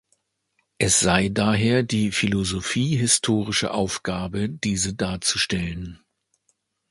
[0.79, 6.03] Es sei daher die philosophie-historische Aufgabe, diese darzustellen.